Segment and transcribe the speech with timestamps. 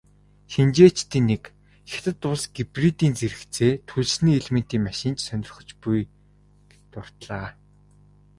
[0.51, 1.43] Шинжээчдийн нэг
[1.91, 6.11] "Хятад улс гибридийн зэрэгцээ түлшний элементийн машин ч сонирхож буй"-г
[6.91, 7.47] дурдлаа.